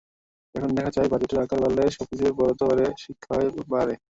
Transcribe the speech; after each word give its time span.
এখন 0.55 0.69
দেখা 0.77 0.91
যায়, 0.95 1.09
বাজেটের 1.11 1.43
আকার 1.43 1.59
বাড়লে 1.63 1.83
সবকিছুর 1.89 2.37
বরাদ্দই 2.37 2.67
বাড়ে, 2.69 2.85
শিক্ষায়ও 3.03 3.49
বাড়ে। 3.71 3.93